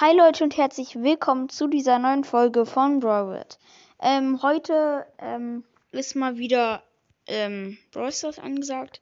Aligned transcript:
Hi 0.00 0.12
Leute 0.12 0.42
und 0.42 0.56
herzlich 0.56 0.96
willkommen 0.96 1.48
zu 1.48 1.68
dieser 1.68 2.00
neuen 2.00 2.24
Folge 2.24 2.66
von 2.66 2.98
Broward. 2.98 3.60
Ähm, 4.00 4.42
heute 4.42 5.06
ähm, 5.18 5.62
ist 5.92 6.16
mal 6.16 6.36
wieder 6.36 6.82
ähm, 7.28 7.78
Brawl 7.92 8.10
angesagt. 8.42 9.00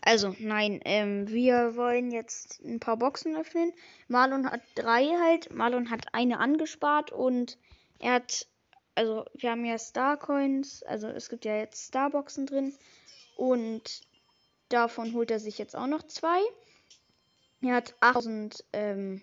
Also 0.00 0.36
nein, 0.38 0.80
ähm, 0.84 1.28
wir 1.28 1.74
wollen 1.74 2.12
jetzt 2.12 2.60
ein 2.64 2.78
paar 2.78 2.96
Boxen 2.98 3.34
öffnen. 3.34 3.72
Marlon 4.06 4.48
hat 4.48 4.60
drei 4.76 5.08
halt. 5.20 5.52
Marlon 5.52 5.90
hat 5.90 6.06
eine 6.14 6.38
angespart 6.38 7.10
und 7.10 7.58
er 7.98 8.12
hat, 8.12 8.46
also 8.94 9.24
wir 9.34 9.50
haben 9.50 9.64
ja 9.64 9.76
Star 9.76 10.16
Coins, 10.16 10.84
also 10.84 11.08
es 11.08 11.30
gibt 11.30 11.46
ja 11.46 11.56
jetzt 11.56 11.88
Starboxen 11.88 12.46
drin 12.46 12.76
und 13.36 14.02
davon 14.68 15.14
holt 15.14 15.32
er 15.32 15.40
sich 15.40 15.58
jetzt 15.58 15.74
auch 15.74 15.88
noch 15.88 16.04
zwei. 16.04 16.38
Er 17.60 17.74
hat 17.74 17.96
8000 17.98 18.64
ähm, 18.72 19.22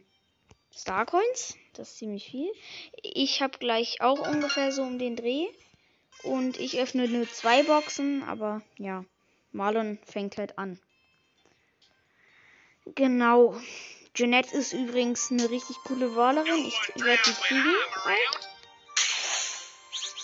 Starcoins. 0.76 1.56
Das 1.74 1.92
ist 1.92 1.98
ziemlich 1.98 2.26
viel. 2.26 2.52
Ich 3.02 3.42
habe 3.42 3.58
gleich 3.58 4.02
auch 4.02 4.28
ungefähr 4.28 4.72
so 4.72 4.84
um 4.84 5.00
den 5.00 5.16
Dreh. 5.16 5.48
Und 6.24 6.60
ich 6.60 6.80
öffne 6.80 7.08
nur 7.08 7.30
zwei 7.30 7.64
Boxen, 7.64 8.24
aber 8.24 8.62
ja, 8.78 9.06
Marlon 9.52 10.00
fängt 10.06 10.38
halt 10.38 10.58
an. 10.58 10.80
Genau. 12.96 13.60
Jeanette 14.14 14.56
ist 14.56 14.74
übrigens 14.74 15.32
eine 15.32 15.50
richtig 15.50 15.76
coole 15.84 16.16
Wallerin. 16.16 16.66
Ich 16.66 16.80
werde 17.04 17.22
die 17.26 17.34
kriegen. 17.34 17.76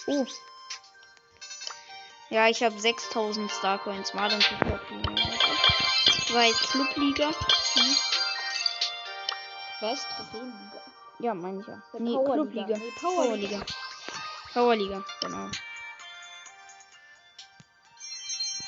Oh. 0.07 0.25
Ja, 2.29 2.47
ich 2.47 2.63
habe 2.63 2.79
6000 2.79 3.51
Starcoins. 3.51 4.13
Marlon 4.13 4.39
kriegt 4.39 4.63
auch 4.63 4.79
Zwei 6.27 6.51
Clubliga. 6.51 7.27
Hm. 7.27 7.97
Was? 9.81 10.07
Trophäenliga? 10.15 10.81
Ja, 11.19 11.33
meine 11.33 11.61
ich 11.61 11.67
ja. 11.67 11.73
Ja, 11.93 11.99
Nee, 11.99 12.13
Powerliga. 12.13 12.33
Clubliga. 12.33 12.77
Nee, 12.77 12.91
Powerliga. 12.99 13.59
Powerliga. 13.59 13.65
Powerliga, 14.53 15.05
genau. 15.21 15.49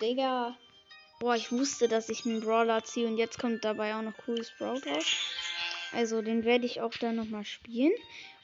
Digga. 0.00 0.56
Boah, 1.18 1.34
ich 1.34 1.50
wusste, 1.50 1.88
dass 1.88 2.08
ich 2.08 2.24
einen 2.24 2.40
Brawler 2.40 2.84
ziehe 2.84 3.08
und 3.08 3.18
jetzt 3.18 3.40
kommt 3.40 3.64
dabei 3.64 3.96
auch 3.96 4.02
noch 4.02 4.16
cooles 4.16 4.50
Sprout 4.50 4.82
raus. 4.86 5.16
Also 5.92 6.22
den 6.22 6.44
werde 6.44 6.66
ich 6.66 6.80
auch 6.80 6.94
dann 7.00 7.16
nochmal 7.16 7.44
spielen. 7.44 7.92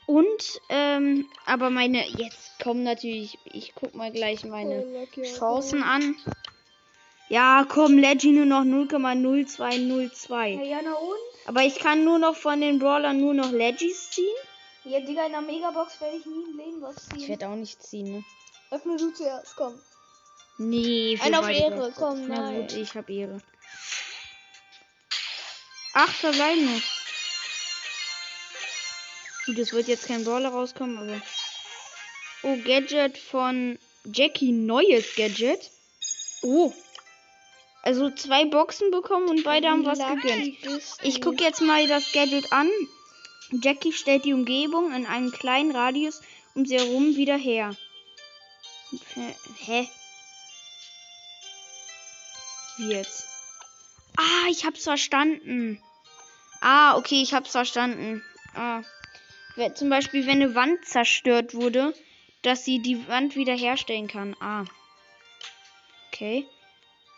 Und, 0.06 0.60
ähm, 0.68 1.28
aber 1.46 1.70
meine, 1.70 2.06
jetzt 2.06 2.58
kommen 2.62 2.82
natürlich, 2.82 3.38
ich 3.44 3.72
guck 3.74 3.94
mal 3.94 4.12
gleich 4.12 4.44
meine 4.44 5.06
Chancen 5.22 5.82
an. 5.82 6.16
Ja, 7.30 7.64
komm, 7.66 7.96
Leggy 7.96 8.32
nur 8.32 8.44
noch 8.44 8.64
0,0202. 8.64 10.62
Ja, 10.62 10.80
na 10.84 10.92
und? 10.92 11.16
Aber 11.46 11.62
ich 11.62 11.78
kann 11.78 12.04
nur 12.04 12.18
noch 12.18 12.36
von 12.36 12.60
den 12.60 12.78
Brawlern 12.78 13.18
nur 13.18 13.32
noch 13.32 13.50
Leggies 13.50 14.10
ziehen. 14.10 14.36
Ja, 14.84 15.00
Digga, 15.00 15.24
in 15.24 15.32
der 15.32 15.40
Megabox 15.40 15.98
werde 16.02 16.18
ich 16.18 16.26
nie 16.26 16.44
im 16.50 16.56
Leben 16.58 16.82
was 16.82 16.96
ziehen. 16.96 17.18
Ich 17.18 17.28
werde 17.28 17.48
auch 17.48 17.54
nicht 17.56 17.82
ziehen, 17.82 18.12
ne? 18.12 18.24
Öffne 18.70 18.96
du 18.98 19.10
zuerst, 19.10 19.56
komm. 19.56 19.80
Nee, 20.58 21.16
für 21.16 21.24
Ein 21.24 21.34
auf 21.34 21.48
Ehre, 21.48 21.92
komm, 21.96 22.28
Na 22.28 22.42
nein. 22.42 22.60
gut, 22.60 22.72
ich 22.74 22.94
hab 22.94 23.08
Ehre. 23.08 23.40
Acht 25.94 26.14
verbleiben 26.14 26.66
noch. 26.66 26.82
Gut, 29.46 29.58
es 29.58 29.72
wird 29.72 29.88
jetzt 29.88 30.06
kein 30.06 30.24
Brawler 30.24 30.50
rauskommen, 30.50 30.98
aber. 30.98 31.20
Oh, 32.42 32.56
Gadget 32.64 33.18
von 33.18 33.78
Jackie, 34.04 34.52
neues 34.52 35.14
Gadget. 35.16 35.70
Oh. 36.42 36.72
Also 37.82 38.10
zwei 38.10 38.46
Boxen 38.46 38.90
bekommen 38.90 39.28
und 39.28 39.44
beide 39.44 39.68
haben 39.68 39.84
was 39.84 39.98
gegönnt. 39.98 40.56
Ich 41.02 41.20
gucke 41.20 41.44
jetzt 41.44 41.60
mal 41.60 41.86
das 41.86 42.12
Gadget 42.12 42.52
an. 42.52 42.70
Jackie 43.50 43.92
stellt 43.92 44.24
die 44.24 44.32
Umgebung 44.32 44.94
in 44.94 45.06
einem 45.06 45.30
kleinen 45.30 45.74
Radius 45.74 46.22
um 46.54 46.64
sie 46.64 46.78
herum 46.78 47.16
wieder 47.16 47.36
her. 47.36 47.76
Hä? 49.14 49.36
Hä? 49.58 49.88
Wie 52.76 52.90
jetzt? 52.90 53.26
Ah, 54.16 54.48
ich 54.48 54.64
hab's 54.64 54.84
verstanden. 54.84 55.82
Ah, 56.60 56.96
okay, 56.96 57.22
ich 57.22 57.34
hab's 57.34 57.50
verstanden. 57.50 58.24
Ah. 58.54 58.82
Zum 59.74 59.88
Beispiel, 59.88 60.26
wenn 60.26 60.42
eine 60.42 60.54
Wand 60.54 60.84
zerstört 60.84 61.54
wurde, 61.54 61.94
dass 62.42 62.64
sie 62.64 62.80
die 62.80 63.06
Wand 63.08 63.36
wieder 63.36 63.54
herstellen 63.54 64.08
kann. 64.08 64.36
Ah. 64.40 64.64
Okay. 66.08 66.46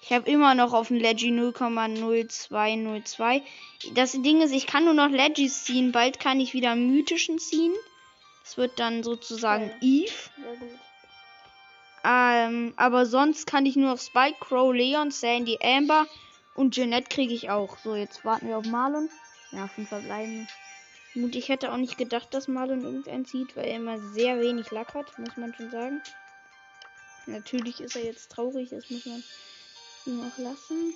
Ich 0.03 0.13
habe 0.13 0.31
immer 0.31 0.55
noch 0.55 0.73
auf 0.73 0.89
dem 0.89 0.99
Leggy 0.99 1.31
0,0202. 1.31 3.43
Das 3.95 4.13
Ding 4.13 4.41
ist, 4.41 4.53
ich 4.53 4.67
kann 4.67 4.85
nur 4.85 4.95
noch 4.95 5.09
Leggies 5.09 5.65
ziehen. 5.65 5.91
Bald 5.91 6.21
kann 6.21 6.39
ich 6.39 6.55
wieder 6.55 6.77
mythischen 6.77 7.39
ziehen. 7.39 7.75
Das 8.45 8.57
wird 8.57 8.79
dann 8.79 9.03
sozusagen 9.03 9.73
Eve. 9.81 10.13
Sehr 10.37 10.57
gut. 10.57 10.79
Ähm, 12.05 12.75
aber 12.77 13.05
sonst 13.05 13.49
kann 13.49 13.67
ich 13.67 13.75
nur 13.75 13.91
noch 13.91 13.99
Spike, 13.99 14.37
Crow, 14.39 14.73
Leon, 14.73 15.11
Sandy, 15.11 15.59
Amber 15.61 16.07
und 16.55 16.75
Jeanette 16.75 17.09
kriege 17.09 17.35
ich 17.35 17.51
auch. 17.51 17.77
So, 17.79 17.97
jetzt 17.97 18.25
warten 18.25 18.47
wir 18.47 18.59
auf 18.59 18.67
Marlon. 18.67 19.11
Ja, 19.51 19.67
fünf 19.67 19.89
verbleiben. 19.89 20.47
Und 21.17 21.35
ich 21.35 21.49
hätte 21.49 21.73
auch 21.73 21.79
nicht 21.79 21.97
gedacht, 21.97 22.35
dass 22.35 22.47
Marlon 22.47 22.85
irgendeinen 22.85 23.25
zieht, 23.25 23.57
weil 23.57 23.65
er 23.65 23.77
immer 23.77 23.99
sehr 24.13 24.39
wenig 24.39 24.71
Lack 24.71 24.93
hat, 24.93 25.19
muss 25.19 25.37
man 25.39 25.55
schon 25.55 25.71
sagen. 25.71 26.03
Natürlich 27.25 27.81
ist 27.81 27.97
er 27.97 28.05
jetzt 28.05 28.31
traurig, 28.31 28.69
das 28.69 28.91
muss 28.91 29.07
man 29.07 29.25
ihm 30.05 30.21
auch 30.21 30.39
lassen. 30.39 30.95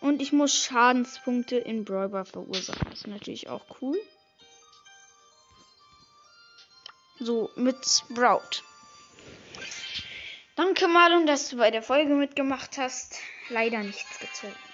Und 0.00 0.22
ich 0.22 0.32
muss 0.32 0.54
Schadenspunkte 0.54 1.56
in 1.56 1.84
Brawler 1.84 2.24
verursachen. 2.24 2.86
Das 2.88 3.00
ist 3.00 3.06
natürlich 3.08 3.48
auch 3.48 3.64
cool. 3.82 4.00
So, 7.18 7.50
mit 7.56 7.76
Sprout. 7.84 8.62
Danke, 10.54 10.86
Marlon, 10.86 11.26
dass 11.26 11.48
du 11.48 11.56
bei 11.56 11.72
der 11.72 11.82
Folge 11.82 12.14
mitgemacht 12.14 12.78
hast. 12.78 13.16
Leider 13.48 13.82
nichts 13.82 14.20
gezogen. 14.20 14.67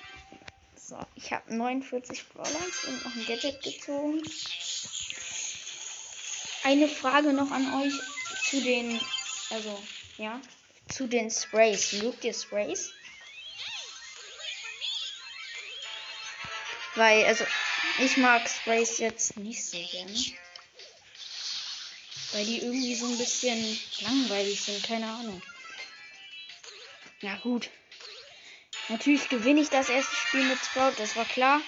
So, 0.87 0.99
ich 1.15 1.33
habe 1.33 1.55
49 1.55 2.29
Brawler 2.29 2.61
und 2.89 3.05
noch 3.05 3.15
ein 3.15 3.25
Gadget 3.25 3.63
gezogen. 3.63 4.21
Eine 6.63 6.89
Frage 6.89 7.33
noch 7.33 7.51
an 7.51 7.83
euch 7.83 7.95
zu 8.43 8.61
den, 8.61 9.01
also, 9.49 9.83
ja, 10.19 10.39
zu 10.89 11.07
den 11.07 11.31
Sprays. 11.31 11.95
Mögt 11.95 12.23
ihr 12.25 12.35
Sprays? 12.35 12.93
Weil, 16.97 17.25
also, 17.25 17.47
ich 18.01 18.19
mag 18.19 18.47
Sprays 18.47 18.99
jetzt 18.99 19.39
nicht 19.39 19.65
so 19.65 19.79
gerne. 19.91 20.15
Weil 22.33 22.45
die 22.45 22.59
irgendwie 22.59 22.95
so 22.95 23.07
ein 23.07 23.17
bisschen 23.17 23.81
langweilig 24.03 24.61
sind, 24.61 24.83
keine 24.83 25.07
Ahnung. 25.07 25.41
Ja, 27.23 27.37
gut. 27.37 27.71
Natürlich 28.89 29.29
gewinne 29.29 29.61
ich 29.61 29.71
das 29.71 29.89
erste 29.89 30.15
Spiel 30.15 30.45
mit 30.45 30.59
Sprout, 30.59 30.93
das 30.99 31.17
war 31.17 31.25
klar. 31.25 31.61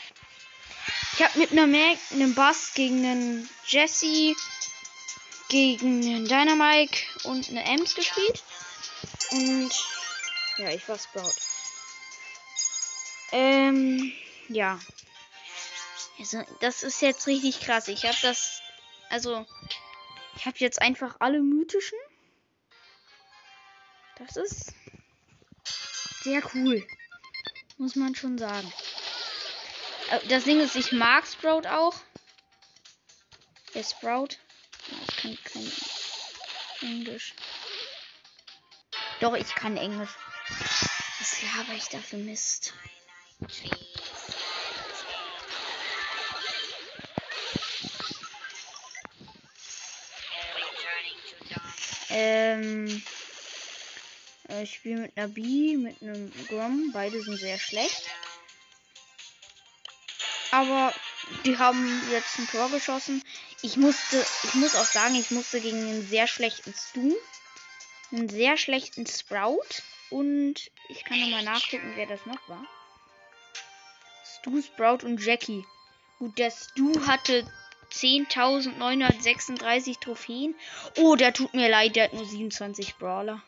Ich 1.14 1.24
habe 1.24 1.38
mit 1.38 1.52
einer 1.52 1.66
Mac, 1.66 1.98
einem 2.12 2.34
Bass 2.34 2.74
gegen 2.74 3.04
einen 3.04 3.50
Jesse, 3.66 4.34
gegen 5.48 6.02
einen 6.02 6.28
Dynamike 6.28 6.98
und 7.24 7.48
eine 7.48 7.64
Ems 7.64 7.94
gespielt. 7.94 8.42
Und 9.30 9.70
ja, 10.58 10.68
ich 10.70 10.86
war 10.88 10.98
Sprout. 10.98 11.32
Ähm, 13.32 14.12
ja. 14.48 14.78
Also, 16.18 16.44
das 16.60 16.82
ist 16.82 17.00
jetzt 17.02 17.26
richtig 17.26 17.60
krass. 17.60 17.88
Ich 17.88 18.04
habe 18.04 18.16
das, 18.22 18.60
also, 19.08 19.46
ich 20.36 20.46
habe 20.46 20.56
jetzt 20.58 20.80
einfach 20.80 21.16
alle 21.20 21.40
mythischen. 21.40 21.98
Das 24.18 24.36
ist 24.36 24.74
sehr 26.22 26.42
cool. 26.54 26.86
Muss 27.78 27.94
man 27.94 28.14
schon 28.14 28.38
sagen. 28.38 28.72
Äh, 30.10 30.26
Das 30.28 30.44
Ding 30.44 30.60
ist, 30.60 30.76
ich 30.76 30.92
mag 30.92 31.26
Sprout 31.26 31.68
auch. 31.68 31.94
Der 33.74 33.82
Sprout. 33.82 34.36
Ich 35.08 35.16
kann 35.16 35.38
kein 35.44 35.72
Englisch. 36.80 37.34
Doch, 39.20 39.34
ich 39.34 39.54
kann 39.54 39.76
Englisch. 39.76 40.10
Was 41.18 41.42
laber 41.42 41.72
ich 41.74 41.88
da 41.88 41.98
für 41.98 42.16
Mist? 42.16 42.72
Ähm. 52.08 53.02
Äh, 54.56 54.62
Ich 54.62 54.74
spiele 54.74 55.02
mit 55.02 55.16
einer 55.16 55.28
B, 55.28 55.76
mit 55.76 56.02
einem 56.02 56.32
Grom. 56.48 56.90
Beide 56.92 57.22
sind 57.22 57.38
sehr 57.38 57.58
schlecht. 57.58 58.08
Aber 60.50 60.92
die 61.44 61.58
haben 61.58 62.02
jetzt 62.10 62.38
ein 62.38 62.48
Tor 62.48 62.70
geschossen. 62.70 63.22
Ich 63.62 63.76
musste, 63.76 64.24
ich 64.44 64.54
muss 64.54 64.74
auch 64.74 64.84
sagen, 64.84 65.14
ich 65.14 65.30
musste 65.30 65.60
gegen 65.60 65.78
einen 65.78 66.06
sehr 66.06 66.26
schlechten 66.26 66.72
Stu, 66.72 67.14
einen 68.12 68.28
sehr 68.28 68.56
schlechten 68.56 69.06
Sprout 69.06 69.82
und 70.10 70.70
ich 70.88 71.04
kann 71.04 71.20
nochmal 71.20 71.42
nachgucken, 71.42 71.92
wer 71.96 72.06
das 72.06 72.24
noch 72.26 72.48
war. 72.48 72.64
Stu, 74.24 74.62
Sprout 74.62 75.04
und 75.04 75.24
Jackie. 75.24 75.64
Gut, 76.18 76.38
der 76.38 76.50
Stu 76.50 77.06
hatte 77.06 77.44
10.936 77.92 80.00
Trophäen. 80.00 80.54
Oh, 80.98 81.16
der 81.16 81.32
tut 81.32 81.54
mir 81.54 81.68
leid, 81.68 81.96
der 81.96 82.04
hat 82.04 82.14
nur 82.14 82.24
27 82.24 82.96
Brawler. 82.96 83.42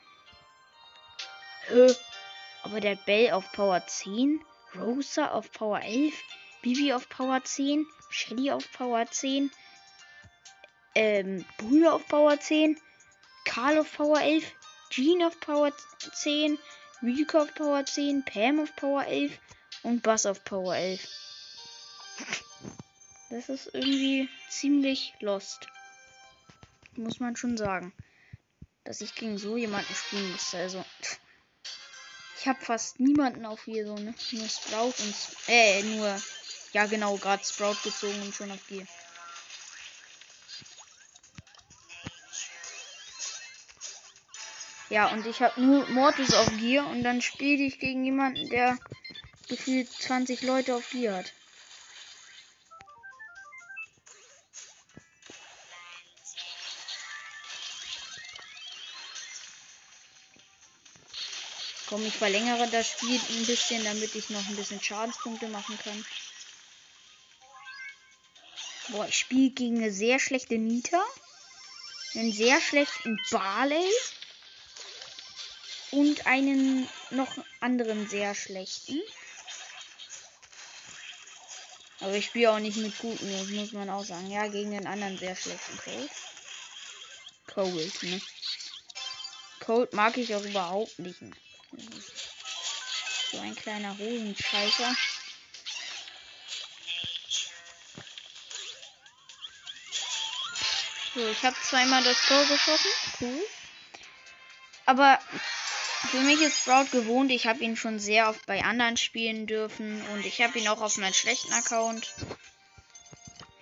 Aber 2.62 2.80
der 2.80 2.96
Bell 2.96 3.32
auf 3.32 3.50
Power 3.52 3.86
10, 3.86 4.40
Rosa 4.76 5.28
auf 5.28 5.50
Power 5.52 5.80
11, 5.80 6.14
Bibi 6.62 6.92
auf 6.92 7.08
Power 7.08 7.42
10, 7.42 7.86
Shelly 8.10 8.50
auf 8.50 8.70
Power 8.72 9.06
10, 9.10 9.50
ähm, 10.94 11.44
Bull 11.58 11.86
auf 11.86 12.06
Power 12.08 12.38
10, 12.38 12.78
Karl 13.44 13.78
auf 13.78 13.92
Power 13.96 14.20
11, 14.20 14.44
Jean 14.90 15.22
auf 15.22 15.38
Power 15.40 15.72
10, 16.14 16.58
Rico 17.02 17.38
auf 17.38 17.54
Power 17.54 17.84
10, 17.84 18.24
Pam 18.24 18.60
auf 18.60 18.74
Power 18.76 19.04
11 19.04 19.38
und 19.82 20.02
Bass 20.02 20.26
auf 20.26 20.44
Power 20.44 20.74
11. 20.74 21.06
Das 23.30 23.48
ist 23.48 23.70
irgendwie 23.74 24.28
ziemlich 24.48 25.14
lost. 25.20 25.68
Muss 26.96 27.20
man 27.20 27.36
schon 27.36 27.56
sagen. 27.56 27.92
Dass 28.84 29.02
ich 29.02 29.14
gegen 29.14 29.38
so 29.38 29.56
jemanden 29.56 29.94
spielen 29.94 30.32
musste. 30.32 30.58
Also. 30.58 30.84
Ich 32.40 32.46
habe 32.46 32.64
fast 32.64 33.00
niemanden 33.00 33.44
auf 33.44 33.64
hier 33.64 33.84
so, 33.84 33.96
ne? 33.96 34.14
Nur 34.32 34.48
Sprout 34.48 34.94
und. 35.02 35.14
Äh, 35.48 35.82
nur. 35.82 36.20
Ja, 36.72 36.86
genau, 36.86 37.16
gerade 37.16 37.44
Sprout 37.44 37.76
gezogen 37.82 38.22
und 38.22 38.34
schon 38.34 38.50
auf 38.52 38.64
Gear. 38.68 38.86
Ja, 44.90 45.08
und 45.08 45.26
ich 45.26 45.42
habe 45.42 45.60
nur 45.60 45.86
Mortis 45.90 46.32
auf 46.32 46.48
Gear 46.58 46.86
und 46.86 47.02
dann 47.02 47.20
spiele 47.20 47.64
ich 47.64 47.78
gegen 47.78 48.04
jemanden, 48.04 48.48
der 48.48 48.78
gefühlt 49.48 49.90
20 49.90 50.42
Leute 50.42 50.76
auf 50.76 50.88
Gear 50.90 51.18
hat. 51.18 51.32
Komm, 61.98 62.06
ich 62.06 62.14
verlängere 62.14 62.68
das 62.68 62.88
Spiel 62.88 63.20
ein 63.30 63.44
bisschen, 63.44 63.82
damit 63.82 64.14
ich 64.14 64.30
noch 64.30 64.46
ein 64.46 64.54
bisschen 64.54 64.80
Schadenspunkte 64.80 65.48
machen 65.48 65.76
kann. 65.82 66.04
Boah, 68.90 69.08
ich 69.08 69.18
spiele 69.18 69.50
gegen 69.50 69.78
eine 69.78 69.90
sehr 69.90 70.20
schlechte 70.20 70.58
Nita, 70.58 71.02
einen 72.14 72.32
sehr 72.32 72.60
schlechten 72.60 73.18
Barley 73.32 73.90
und 75.90 76.24
einen 76.24 76.88
noch 77.10 77.36
anderen 77.58 78.06
sehr 78.06 78.32
schlechten. 78.36 79.02
Aber 81.98 82.14
ich 82.14 82.26
spiele 82.26 82.52
auch 82.52 82.60
nicht 82.60 82.76
mit 82.76 82.96
guten, 83.00 83.28
das 83.32 83.48
muss 83.48 83.72
man 83.72 83.90
auch 83.90 84.04
sagen. 84.04 84.30
Ja, 84.30 84.46
gegen 84.46 84.70
den 84.70 84.86
anderen 84.86 85.18
sehr 85.18 85.34
schlechten 85.34 85.76
Cold. 85.78 86.10
Cold, 87.48 88.02
ne? 88.04 88.20
Cold 89.58 89.92
mag 89.94 90.16
ich 90.16 90.32
auch 90.36 90.44
überhaupt 90.44 90.96
nicht. 91.00 91.18
So 91.72 93.38
ein 93.40 93.54
kleiner 93.54 93.96
Hosenscheißer. 93.98 94.96
So, 101.14 101.28
ich 101.28 101.42
habe 101.42 101.56
zweimal 101.62 102.02
das 102.04 102.24
Tor 102.26 102.44
geschossen. 102.44 102.90
Cool. 103.20 103.46
Aber 104.86 105.18
für 106.10 106.20
mich 106.20 106.40
ist 106.40 106.58
Sprout 106.58 106.86
gewohnt. 106.92 107.30
Ich 107.30 107.46
habe 107.46 107.62
ihn 107.62 107.76
schon 107.76 107.98
sehr 107.98 108.28
oft 108.28 108.46
bei 108.46 108.62
anderen 108.64 108.96
spielen 108.96 109.46
dürfen. 109.46 110.00
Und 110.12 110.24
ich 110.24 110.40
habe 110.40 110.58
ihn 110.58 110.68
auch 110.68 110.80
auf 110.80 110.96
meinem 110.96 111.12
schlechten 111.12 111.52
Account. 111.52 112.14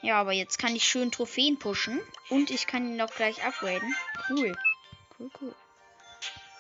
Ja, 0.03 0.21
aber 0.21 0.33
jetzt 0.33 0.59
kann 0.59 0.77
ich 0.77 0.85
schön 0.85 1.11
Trophäen 1.11 1.59
pushen. 1.59 2.01
Und 2.29 2.51
ich 2.51 2.67
kann 2.67 2.87
ihn 2.87 3.01
auch 3.01 3.15
gleich 3.15 3.43
upgraden. 3.43 3.97
Cool. 4.29 4.57
Cool, 5.19 5.31
cool. 5.41 5.55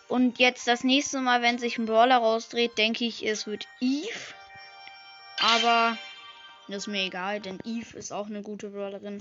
Und 0.08 0.38
jetzt 0.38 0.68
das 0.68 0.84
nächste 0.84 1.20
Mal, 1.20 1.42
wenn 1.42 1.58
sich 1.58 1.78
ein 1.78 1.86
Brawler 1.86 2.18
rausdreht, 2.18 2.78
denke 2.78 3.04
ich, 3.04 3.26
es 3.26 3.46
wird 3.46 3.66
Eve. 3.80 4.34
Aber 5.40 5.98
das 6.68 6.78
ist 6.78 6.86
mir 6.86 7.02
egal, 7.02 7.40
denn 7.40 7.58
Eve 7.64 7.98
ist 7.98 8.12
auch 8.12 8.26
eine 8.26 8.42
gute 8.42 8.70
Brawlerin. 8.70 9.20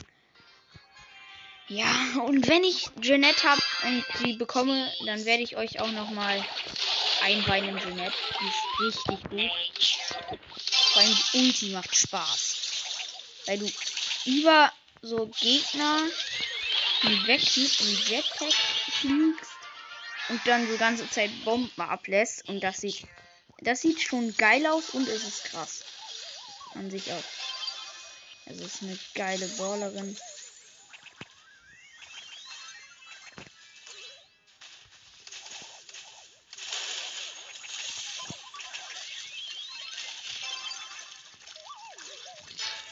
Ja, 1.68 1.92
und 2.26 2.48
wenn 2.48 2.64
ich 2.64 2.90
Jeanette 3.02 3.44
habe 3.44 3.62
und 3.86 4.06
sie 4.20 4.34
bekomme, 4.34 4.92
dann 5.06 5.26
werde 5.26 5.42
ich 5.42 5.58
euch 5.58 5.80
auch 5.80 5.92
noch 5.92 6.12
mal 6.12 6.44
einweihen 7.24 7.70
in 7.70 7.80
Jeanette. 7.80 8.14
Die 8.40 8.88
ist 8.88 9.10
richtig 9.10 10.00
gut. 10.30 10.40
Vor 10.94 11.02
allem 11.02 11.18
die 11.34 11.38
Ulti 11.40 11.70
macht 11.70 11.96
Spaß. 11.96 12.62
Weil 13.48 13.60
du 13.60 13.72
über 14.26 14.72
so 15.02 15.28
Gegner 15.40 16.02
hinweg 17.02 17.42
mit 17.42 17.80
dem 17.80 17.98
Jetpack 18.08 18.54
fliegst 18.54 19.55
und 20.30 20.46
dann 20.48 20.68
so 20.68 20.78
ganze 20.78 21.10
Zeit 21.10 21.32
Bomben 21.44 21.82
ablässt. 21.82 22.48
Und 22.50 22.64
das 22.64 22.82
sieht, 22.82 23.08
das 23.60 23.82
sieht 23.82 24.02
schon 24.02 24.36
geil 24.38 24.66
aus 24.68 24.92
und 24.92 25.08
es 25.08 25.24
ist 25.24 25.46
krass. 25.46 25.84
An 26.74 26.90
sich 26.90 27.12
auch. 27.12 27.24
Es 28.46 28.60
ist 28.60 28.84
eine 28.84 28.98
geile 29.16 29.48
Ballerin. 29.48 30.18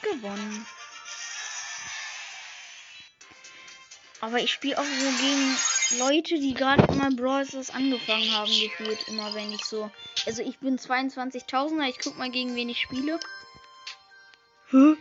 Gewonnen. 0.01 0.65
Aber 4.21 4.39
ich 4.39 4.53
spiele 4.53 4.79
auch 4.79 4.83
so 4.83 5.11
gegen 5.21 5.57
Leute, 5.99 6.39
die 6.39 6.53
gerade 6.53 6.83
immer 6.93 7.11
Brawl 7.11 7.45
Stars 7.45 7.69
angefangen 7.69 8.31
haben, 8.31 8.51
gefühlt. 8.51 9.07
Immer 9.07 9.33
wenn 9.33 9.53
ich 9.53 9.63
so. 9.63 9.91
Also 10.25 10.41
ich 10.41 10.59
bin 10.59 10.77
22.000er, 10.77 11.89
ich 11.89 11.99
guck 11.99 12.17
mal 12.17 12.29
gegen 12.29 12.55
wen 12.55 12.69
ich 12.69 12.81
spiele. 12.81 13.19
Hä? 14.71 14.95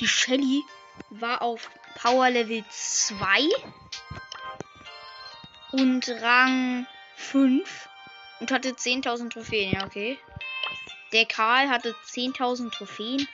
Die 0.00 0.08
Shelly 0.08 0.62
war 1.10 1.42
auf 1.42 1.70
Power 1.94 2.30
Level 2.30 2.64
2 2.68 3.48
und 5.72 6.08
Rang 6.20 6.86
5 7.16 7.88
und 8.40 8.50
hatte 8.50 8.70
10.000 8.70 9.30
Trophäen. 9.30 9.72
Ja, 9.72 9.86
okay. 9.86 10.18
Der 11.12 11.26
Karl 11.26 11.68
hatte 11.68 11.94
10.000 12.06 12.72
Trophäen 12.72 13.28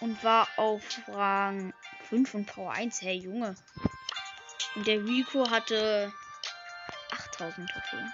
und 0.00 0.22
war 0.22 0.48
auf 0.56 0.82
Rang 1.08 1.72
5 2.08 2.34
und 2.34 2.46
Power 2.46 2.72
1. 2.72 3.02
Hey 3.02 3.16
Junge. 3.16 3.56
Der 4.86 5.04
Rico 5.04 5.50
hatte 5.50 6.12
8000 7.10 7.68
Trophäen. 7.70 8.12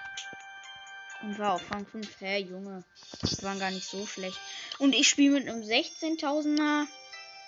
Und 1.22 1.38
war 1.38 1.54
auf 1.54 1.70
Rang 1.70 1.86
5. 1.86 2.08
Hey 2.20 2.42
Junge. 2.42 2.84
Das 3.20 3.42
waren 3.42 3.58
gar 3.58 3.70
nicht 3.70 3.88
so 3.88 4.06
schlecht. 4.06 4.38
Und 4.78 4.94
ich 4.94 5.08
spiele 5.08 5.38
mit 5.38 5.48
einem 5.48 5.62
16.000er 5.62 6.86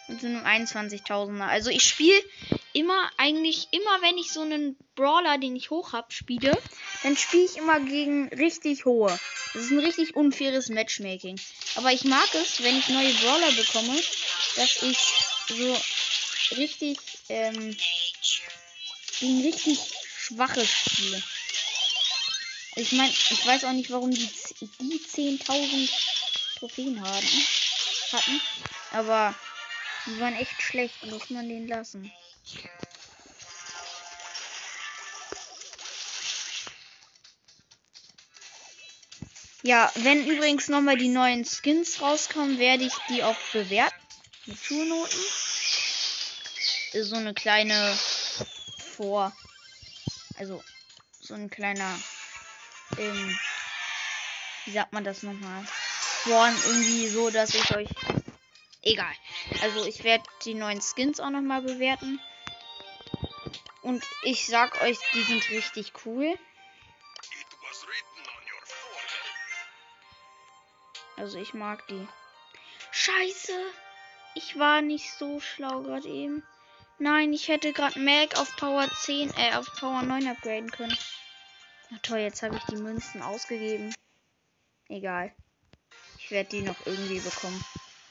und 0.08 0.20
so 0.20 0.26
einem 0.26 0.44
21.000er. 0.44 1.46
Also 1.46 1.70
ich 1.70 1.82
spiele 1.82 2.18
immer, 2.72 3.10
eigentlich 3.16 3.68
immer, 3.72 4.02
wenn 4.02 4.18
ich 4.18 4.32
so 4.32 4.42
einen 4.42 4.76
Brawler, 4.94 5.38
den 5.38 5.56
ich 5.56 5.70
hoch 5.70 5.92
habe, 5.92 6.12
spiele, 6.12 6.56
dann 7.02 7.16
spiele 7.16 7.44
ich 7.44 7.56
immer 7.56 7.80
gegen 7.80 8.28
richtig 8.28 8.84
hohe. 8.84 9.18
Das 9.52 9.64
ist 9.64 9.70
ein 9.70 9.78
richtig 9.78 10.14
unfaires 10.14 10.68
Matchmaking. 10.68 11.40
Aber 11.76 11.92
ich 11.92 12.04
mag 12.04 12.28
es, 12.34 12.62
wenn 12.62 12.78
ich 12.78 12.88
neue 12.88 13.12
Brawler 13.14 13.52
bekomme, 13.52 13.96
dass 14.56 14.82
ich 14.82 14.98
so 15.48 16.56
richtig, 16.56 16.98
ähm, 17.28 17.76
gegen 19.20 19.42
richtig 19.42 19.78
schwache 20.18 20.66
spiele. 20.66 21.22
Ich 22.76 22.92
meine, 22.92 23.10
ich 23.10 23.46
weiß 23.46 23.64
auch 23.64 23.72
nicht, 23.72 23.90
warum 23.90 24.10
die, 24.10 24.28
die 24.60 25.00
10.000 25.00 25.90
Trophäen 26.58 27.00
haben, 27.00 27.26
hatten. 28.12 28.40
Aber 28.92 29.34
die 30.06 30.20
waren 30.20 30.36
echt 30.36 30.60
schlecht, 30.60 31.02
muss 31.06 31.30
man 31.30 31.48
den 31.48 31.68
lassen. 31.68 32.12
Ja, 39.62 39.90
wenn 39.96 40.26
übrigens 40.26 40.68
nochmal 40.68 40.96
die 40.96 41.08
neuen 41.08 41.44
Skins 41.44 42.00
rauskommen, 42.00 42.58
werde 42.58 42.84
ich 42.84 42.94
die 43.08 43.24
auch 43.24 43.36
bewerten. 43.52 43.94
Mit 44.44 44.58
Schulnoten. 44.58 45.18
So 46.92 47.16
eine 47.16 47.34
kleine 47.34 47.98
Vor. 48.96 49.32
Also, 50.38 50.62
so 51.20 51.34
ein 51.34 51.50
kleiner. 51.50 51.98
Ähm, 52.98 53.38
wie 54.64 54.72
sagt 54.72 54.92
man 54.92 55.04
das 55.04 55.22
nochmal? 55.22 55.64
Vorn 56.24 56.54
irgendwie 56.66 57.08
so, 57.08 57.30
dass 57.30 57.54
ich 57.54 57.76
euch. 57.76 57.88
Egal. 58.82 59.12
Also, 59.62 59.84
ich 59.84 60.02
werde 60.04 60.24
die 60.44 60.54
neuen 60.54 60.80
Skins 60.80 61.20
auch 61.20 61.30
nochmal 61.30 61.62
bewerten. 61.62 62.20
Und 63.82 64.04
ich 64.22 64.46
sag 64.46 64.80
euch, 64.82 64.98
die 65.14 65.22
sind 65.22 65.48
richtig 65.50 65.92
cool. 66.04 66.36
Also 71.16 71.38
ich 71.38 71.54
mag 71.54 71.86
die. 71.88 72.08
Scheiße. 72.90 73.52
Ich 74.34 74.58
war 74.58 74.82
nicht 74.82 75.12
so 75.12 75.40
schlau 75.40 75.82
gerade 75.82 76.08
eben. 76.08 76.42
Nein, 76.98 77.32
ich 77.32 77.48
hätte 77.48 77.72
gerade 77.72 77.98
Mac 78.00 78.38
auf 78.38 78.56
Power 78.56 78.88
10, 78.90 79.30
äh, 79.36 79.54
auf 79.54 79.66
Power 79.74 80.02
9 80.02 80.28
upgraden 80.28 80.70
können. 80.70 80.96
Na 81.90 81.98
toll, 82.02 82.18
jetzt 82.18 82.42
habe 82.42 82.56
ich 82.56 82.64
die 82.64 82.76
Münzen 82.76 83.22
ausgegeben. 83.22 83.94
Egal. 84.88 85.32
Ich 86.18 86.30
werde 86.30 86.48
die 86.50 86.62
noch 86.62 86.86
irgendwie 86.86 87.20
bekommen. 87.20 87.62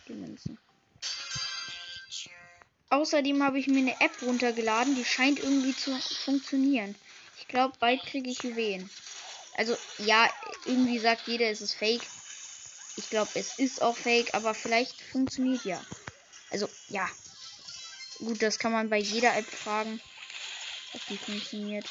Die 0.07 0.13
Münzen. 0.13 0.57
Außerdem 2.89 3.43
habe 3.43 3.59
ich 3.59 3.67
mir 3.67 3.79
eine 3.79 3.99
App 3.99 4.21
runtergeladen, 4.21 4.95
die 4.95 5.03
scheint 5.03 5.39
irgendwie 5.39 5.75
zu 5.75 5.97
funktionieren. 6.23 6.95
Ich 7.39 7.47
glaube, 7.47 7.73
bald 7.79 8.01
kriege 8.03 8.29
ich 8.29 8.43
Juwelen. 8.43 8.89
Also, 9.55 9.75
ja, 9.97 10.29
irgendwie 10.65 10.99
sagt 10.99 11.27
jeder, 11.27 11.49
es 11.49 11.61
ist 11.61 11.73
fake. 11.73 12.05
Ich 12.97 13.09
glaube, 13.09 13.31
es 13.33 13.57
ist 13.57 13.81
auch 13.81 13.97
fake, 13.97 14.33
aber 14.33 14.53
vielleicht 14.53 15.01
funktioniert 15.01 15.65
ja. 15.65 15.83
Also, 16.51 16.69
ja. 16.89 17.09
Gut, 18.19 18.41
das 18.41 18.59
kann 18.59 18.71
man 18.71 18.89
bei 18.89 18.97
jeder 18.97 19.35
App 19.35 19.45
fragen, 19.45 19.99
ob 20.93 21.05
die 21.07 21.17
funktioniert. 21.17 21.85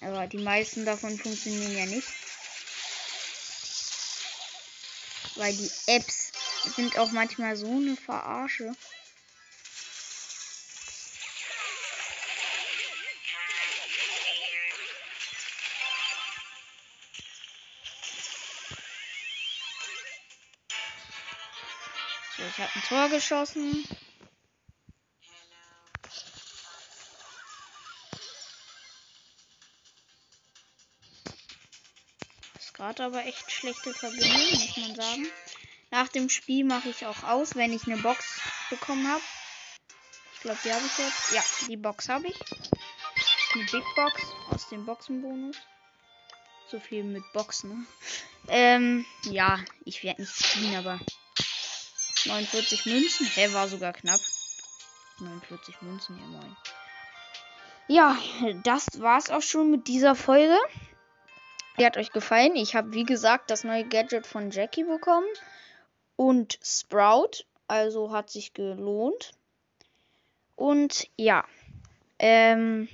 Aber 0.00 0.26
die 0.26 0.38
meisten 0.38 0.84
davon 0.84 1.16
funktionieren 1.16 1.76
ja 1.76 1.86
nicht. 1.86 2.08
Weil 5.36 5.52
die 5.54 5.70
Apps 5.86 6.32
sind 6.76 6.98
auch 6.98 7.10
manchmal 7.12 7.56
so 7.56 7.68
eine 7.68 7.96
Verarsche. 7.96 8.74
So, 22.36 22.42
ich 22.44 22.58
habe 22.58 22.70
ein 22.74 22.82
Tor 22.82 23.08
geschossen. 23.10 23.84
Ist 32.58 32.74
gerade 32.74 33.04
aber 33.04 33.26
echt 33.26 33.50
schlechte 33.50 33.92
Verbindung, 33.92 34.30
muss 34.32 34.76
man 34.78 34.94
sagen. 34.94 35.26
Nach 35.90 36.08
dem 36.08 36.30
Spiel 36.30 36.64
mache 36.64 36.88
ich 36.88 37.04
auch 37.04 37.22
aus, 37.24 37.54
wenn 37.54 37.74
ich 37.74 37.86
eine 37.86 37.98
Box 37.98 38.40
bekommen 38.70 39.06
habe. 39.06 39.22
Ich 40.34 40.40
glaube, 40.40 40.58
die 40.64 40.72
habe 40.72 40.86
ich 40.86 40.98
jetzt. 40.98 41.32
Ja, 41.32 41.42
die 41.68 41.76
Box 41.76 42.08
habe 42.08 42.28
ich. 42.28 42.40
Eine 43.54 43.64
Big 43.66 43.84
Box 43.94 44.22
aus 44.48 44.68
dem 44.70 44.86
Boxenbonus. 44.86 45.58
So 46.68 46.80
viel 46.80 47.04
mit 47.04 47.22
Boxen. 47.34 47.70
Ne? 47.70 47.86
Ähm, 48.48 49.06
ja, 49.24 49.62
ich 49.84 50.02
werde 50.02 50.22
nicht 50.22 50.34
ziehen, 50.34 50.74
aber 50.74 50.98
49 52.26 52.86
Münzen. 52.86 53.26
Hä, 53.26 53.52
war 53.52 53.68
sogar 53.68 53.92
knapp. 53.92 54.20
49 55.18 55.82
Münzen, 55.82 56.18
ja 56.18 56.26
moin. 56.26 56.56
Ja, 57.88 58.16
das 58.62 59.00
war's 59.00 59.30
auch 59.30 59.42
schon 59.42 59.70
mit 59.70 59.88
dieser 59.88 60.14
Folge. 60.14 60.56
Die 61.78 61.86
hat 61.86 61.96
euch 61.96 62.12
gefallen. 62.12 62.54
Ich 62.56 62.74
habe, 62.74 62.92
wie 62.92 63.04
gesagt, 63.04 63.50
das 63.50 63.64
neue 63.64 63.84
Gadget 63.84 64.26
von 64.26 64.50
Jackie 64.50 64.84
bekommen. 64.84 65.26
Und 66.16 66.58
Sprout. 66.62 67.44
Also 67.66 68.12
hat 68.12 68.30
sich 68.30 68.52
gelohnt. 68.52 69.32
Und 70.56 71.08
ja. 71.16 71.44
Ähm, 72.18 72.88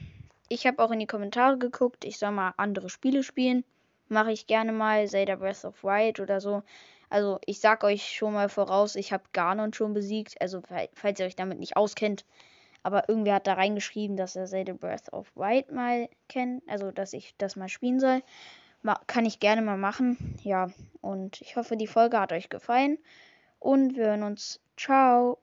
ich 0.48 0.66
habe 0.66 0.82
auch 0.82 0.90
in 0.90 1.00
die 1.00 1.06
Kommentare 1.06 1.58
geguckt. 1.58 2.04
Ich 2.04 2.18
soll 2.18 2.30
mal 2.30 2.54
andere 2.56 2.88
Spiele 2.88 3.22
spielen. 3.22 3.64
Mache 4.08 4.32
ich 4.32 4.46
gerne 4.46 4.72
mal. 4.72 5.06
Zelda 5.06 5.36
Breath 5.36 5.64
of 5.64 5.82
Wild 5.84 6.20
oder 6.20 6.40
so. 6.40 6.62
Also 7.10 7.38
ich 7.46 7.60
sag 7.60 7.84
euch 7.84 8.14
schon 8.16 8.34
mal 8.34 8.48
voraus, 8.48 8.96
ich 8.96 9.12
habe 9.12 9.24
Ganon 9.32 9.72
schon 9.72 9.94
besiegt. 9.94 10.40
Also 10.40 10.62
falls 10.94 11.20
ihr 11.20 11.26
euch 11.26 11.36
damit 11.36 11.58
nicht 11.58 11.76
auskennt. 11.76 12.24
Aber 12.82 13.08
irgendwer 13.08 13.34
hat 13.34 13.46
da 13.46 13.54
reingeschrieben, 13.54 14.16
dass 14.16 14.36
er 14.36 14.46
Zelda 14.46 14.72
Breath 14.72 15.12
of 15.12 15.34
Wild 15.34 15.72
mal 15.72 16.08
kennt. 16.28 16.62
Also 16.68 16.90
dass 16.90 17.12
ich 17.12 17.34
das 17.38 17.56
mal 17.56 17.68
spielen 17.68 18.00
soll. 18.00 18.22
Ma 18.82 19.00
kann 19.06 19.26
ich 19.26 19.40
gerne 19.40 19.62
mal 19.62 19.78
machen. 19.78 20.38
Ja, 20.44 20.68
und 21.00 21.40
ich 21.40 21.56
hoffe, 21.56 21.76
die 21.76 21.88
Folge 21.88 22.20
hat 22.20 22.32
euch 22.32 22.48
gefallen. 22.48 22.98
Und 23.58 23.96
wir 23.96 24.06
hören 24.06 24.22
uns. 24.22 24.60
Ciao. 24.76 25.38